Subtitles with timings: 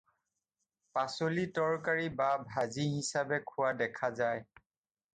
[0.97, 4.47] পাচলি তৰকাৰী বা ভাজি হিচাপে খোৱা দেখা যায়।